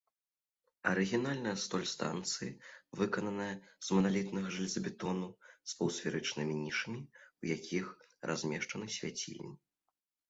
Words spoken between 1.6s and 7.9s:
столь станцыі выкананая з маналітнага жалезабетону з паўсферычным нішамі, у якіх